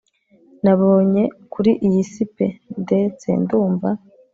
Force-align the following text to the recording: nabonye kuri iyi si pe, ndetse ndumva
nabonye 0.63 1.23
kuri 1.53 1.71
iyi 1.87 2.01
si 2.11 2.25
pe, 2.35 2.47
ndetse 2.83 3.27
ndumva 3.41 3.89